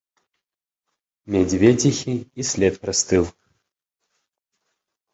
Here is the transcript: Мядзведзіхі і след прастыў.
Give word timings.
Мядзведзіхі 1.35 2.15
і 2.17 2.41
след 2.55 2.73
прастыў. 2.89 3.23